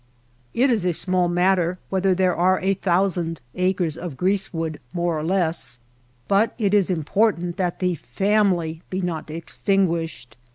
[0.55, 4.79] It is a small mat ter whether there are a thousand acres of grease wood
[4.95, 5.77] more or less,
[6.27, 10.37] but it is important that the family be not extinguished.